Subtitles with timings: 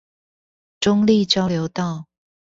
[0.79, 2.07] 中壢交流道